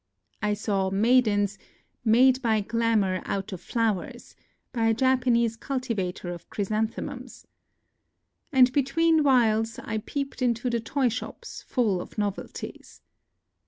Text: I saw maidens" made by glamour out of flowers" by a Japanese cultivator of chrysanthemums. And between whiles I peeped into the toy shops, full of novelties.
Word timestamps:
I 0.41 0.55
saw 0.55 0.89
maidens" 0.89 1.59
made 2.03 2.41
by 2.41 2.59
glamour 2.61 3.21
out 3.25 3.53
of 3.53 3.61
flowers" 3.61 4.35
by 4.73 4.87
a 4.87 4.95
Japanese 4.95 5.55
cultivator 5.55 6.29
of 6.29 6.49
chrysanthemums. 6.49 7.45
And 8.51 8.73
between 8.73 9.21
whiles 9.21 9.77
I 9.77 9.99
peeped 9.99 10.41
into 10.41 10.71
the 10.71 10.79
toy 10.79 11.09
shops, 11.09 11.61
full 11.61 12.01
of 12.01 12.17
novelties. 12.17 13.03